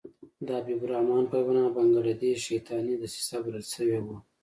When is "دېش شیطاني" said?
2.21-2.93